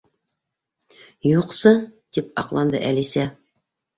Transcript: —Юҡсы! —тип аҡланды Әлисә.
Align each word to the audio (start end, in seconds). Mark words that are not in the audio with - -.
—Юҡсы! 1.31 1.73
—тип 1.81 2.33
аҡланды 2.43 2.81
Әлисә. 2.89 3.29